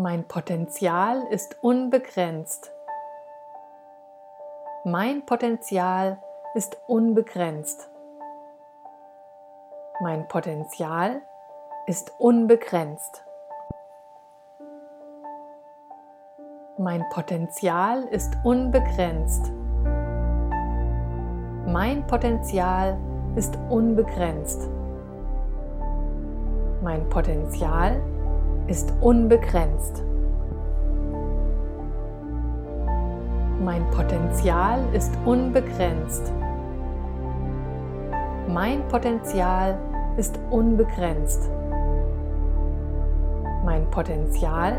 Mein 0.00 0.28
Potenzial 0.28 1.24
ist 1.28 1.60
unbegrenzt. 1.60 2.70
Mein 4.84 5.26
Potenzial 5.26 6.18
ist 6.54 6.78
unbegrenzt. 6.86 7.90
Mein 10.00 10.28
Potenzial 10.28 11.20
ist 11.88 12.12
unbegrenzt. 12.20 13.24
Mein 16.78 17.04
Potenzial 17.10 18.04
ist 18.04 18.36
unbegrenzt. 18.44 19.50
Mein 21.66 22.06
Potenzial 22.06 22.96
ist 23.34 23.58
unbegrenzt. 23.68 24.68
Mein 26.84 27.08
Potenzial 27.08 28.00
ist 28.00 28.00
unbegrenzt. 28.00 28.17
Mein 33.64 33.88
Potenzial 33.90 34.80
ist 34.92 35.10
unbegrenzt. 35.24 36.30
Mein 38.46 38.86
Potenzial 38.88 39.78
ist 40.18 40.38
unbegrenzt. 40.50 41.48
Mein 43.64 43.88
Potenzial 43.90 44.76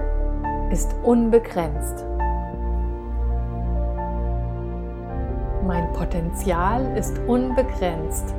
ist 0.70 0.94
unbegrenzt. 1.02 2.06
Mein 5.66 5.92
Potenzial 5.94 6.96
ist 6.96 7.18
unbegrenzt. 7.28 8.36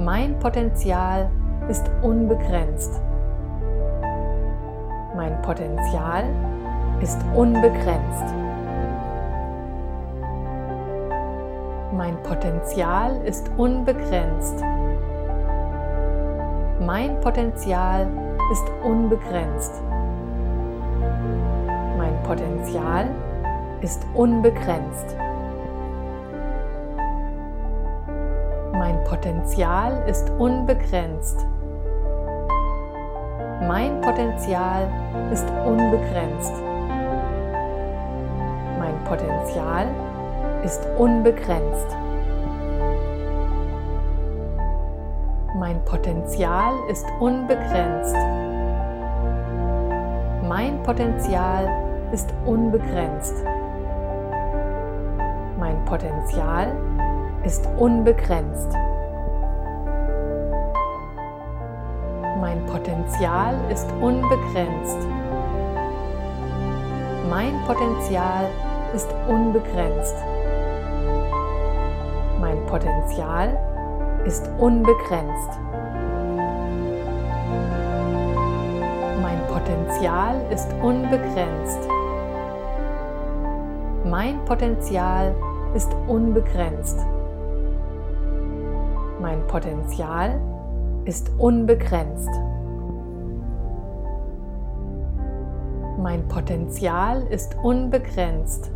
Mein 0.00 0.36
Potenzial 0.40 1.30
ist 1.68 1.88
unbegrenzt. 2.02 3.00
Mein 5.18 5.42
Potenzial 5.42 6.26
ist 7.00 7.18
unbegrenzt. 7.34 8.34
Mein 11.92 12.22
Potenzial 12.22 13.16
ist 13.24 13.50
unbegrenzt. 13.56 14.62
Mein 16.86 17.18
Potenzial 17.20 18.06
ist 18.52 18.62
unbegrenzt. 18.84 19.82
Mein 21.98 22.22
Potenzial 22.22 23.08
ist 23.80 24.06
unbegrenzt. 24.14 25.16
Mein 28.70 29.02
Potenzial 29.02 30.00
ist 30.06 30.30
unbegrenzt. 30.38 31.44
Mein 33.60 34.00
Potenzial 34.00 34.88
ist 35.32 35.44
unbegrenzt. 35.66 36.52
Mein 38.78 38.94
Potenzial 39.04 39.88
ist 40.62 40.86
unbegrenzt. 40.96 41.96
Mein 45.56 45.84
Potenzial 45.84 46.72
ist 46.88 47.04
unbegrenzt. 47.18 48.14
Mein 50.46 50.80
Potenzial 50.84 51.68
ist 52.12 52.32
unbegrenzt. 52.46 53.44
Mein 55.58 55.84
Potenzial 55.84 56.72
ist 57.42 57.68
unbegrenzt. 57.76 58.87
Mein 62.40 62.64
Potenzial 62.66 63.56
ist 63.68 63.88
unbegrenzt. 64.00 64.98
Mein 67.28 67.52
Potenzial 67.66 68.48
ist 68.94 69.08
unbegrenzt. 69.26 70.14
Mein 72.40 72.64
Potenzial 72.66 73.58
ist 74.24 74.48
unbegrenzt. 74.58 75.50
Mein 79.20 79.40
Potenzial 79.48 80.40
ist 80.50 80.72
unbegrenzt. 80.80 81.88
Mein 84.04 84.44
Potenzial 84.44 85.34
ist 85.74 85.90
unbegrenzt. 86.06 87.00
Mein 89.20 89.44
Potenzial 89.48 90.30
ist 90.30 90.57
ist 91.08 91.30
unbegrenzt. 91.38 92.28
Mein 95.98 96.28
Potenzial 96.28 97.22
ist 97.28 97.56
unbegrenzt. 97.62 98.70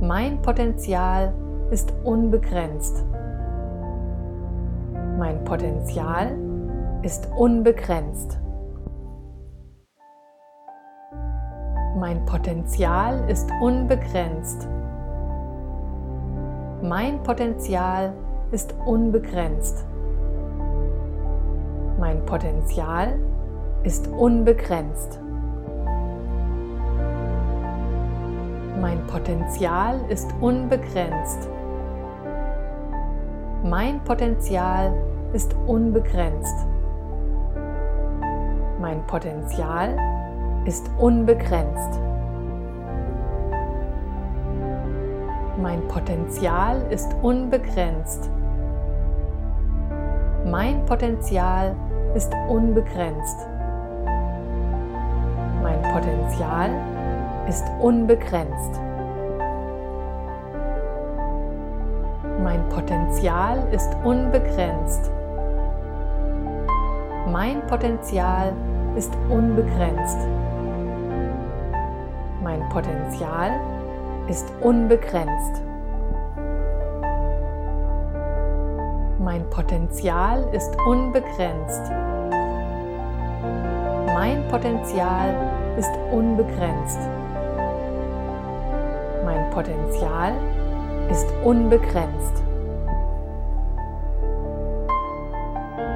Mein 0.00 0.40
Potenzial 0.40 1.34
ist 1.70 1.92
unbegrenzt. 2.04 3.04
Mein 5.18 5.44
Potenzial 5.44 6.32
ist 7.02 7.28
unbegrenzt. 7.36 8.38
Mein 11.98 12.24
Potenzial 12.24 13.28
ist 13.28 13.50
unbegrenzt. 13.60 14.66
Mein 16.82 17.22
Potenzial 17.22 18.14
ist 18.52 18.74
unbegrenzt. 18.86 19.84
Mein 21.96 22.26
Potenzial 22.26 23.14
ist 23.84 24.08
unbegrenzt. 24.08 25.20
Mein 28.80 29.06
Potenzial 29.06 30.00
ist 30.08 30.28
unbegrenzt. 30.40 31.48
Mein 33.62 34.02
Potenzial 34.02 34.92
ist 35.32 35.54
unbegrenzt. 35.68 36.66
Mein 38.80 39.06
Potenzial 39.06 39.96
ist 40.64 40.90
unbegrenzt. 40.98 42.00
Mein 45.62 45.86
Potenzial 45.86 46.82
ist 46.90 47.14
unbegrenzt. 47.22 48.28
Mein 50.44 50.84
Potenzial 50.84 51.74
ist 52.14 52.30
unbegrenzt. 52.50 53.46
Mein 55.62 55.80
Potenzial 55.80 56.70
ist 57.48 57.64
unbegrenzt. 57.80 58.78
Mein 62.42 62.68
Potenzial 62.68 63.66
ist 63.72 63.96
unbegrenzt. 64.04 65.10
Mein 67.32 67.66
Potenzial 67.66 68.52
ist 68.96 69.14
unbegrenzt. 69.30 70.18
Mein 72.42 72.68
Potenzial 72.68 73.52
ist 74.28 74.52
unbegrenzt. 74.60 75.62
Mein 79.24 79.48
Potenzial 79.48 80.46
ist 80.52 80.76
unbegrenzt. 80.86 81.90
Mein 84.12 84.46
Potenzial 84.50 85.34
ist 85.78 85.90
unbegrenzt. 86.12 86.98
Mein 89.24 89.48
Potenzial 89.48 90.34
ist 91.10 91.26
unbegrenzt. 91.42 92.42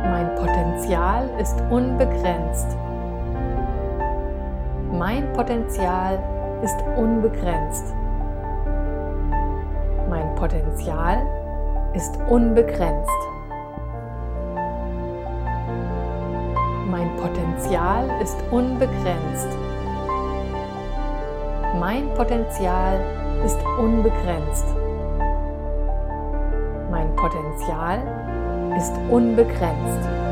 Mein 0.04 0.34
Potenzial 0.36 1.28
ist 1.38 1.60
unbegrenzt. 1.68 2.78
Mein 4.90 5.30
Potenzial 5.34 6.18
ist 6.62 6.82
unbegrenzt. 6.96 7.94
Mein 10.08 10.34
Potenzial 10.34 11.47
ist 11.94 12.18
unbegrenzt. 12.28 13.10
Mein 16.90 17.14
Potenzial 17.16 18.08
ist 18.22 18.36
unbegrenzt. 18.50 19.48
Mein 21.78 22.12
Potenzial 22.14 23.00
ist 23.44 23.58
unbegrenzt. 23.78 24.66
Mein 26.90 27.14
Potenzial 27.16 28.02
ist 28.76 28.94
unbegrenzt. 29.10 30.27